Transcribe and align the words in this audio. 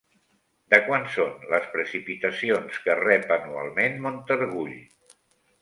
De 0.73 0.77
quant 0.85 1.03
són 1.15 1.35
les 1.51 1.67
precipitacions 1.75 2.81
que 2.87 2.97
rep 3.03 3.35
anualment 3.39 4.03
Montargull? 4.07 4.77